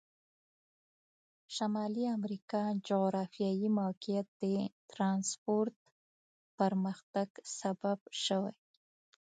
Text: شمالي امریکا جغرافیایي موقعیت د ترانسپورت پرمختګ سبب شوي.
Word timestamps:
شمالي 1.55 2.03
امریکا 2.17 2.61
جغرافیایي 2.87 3.69
موقعیت 3.81 4.27
د 4.41 4.45
ترانسپورت 4.91 5.75
پرمختګ 6.57 7.27
سبب 7.59 7.99
شوي. 8.23 8.53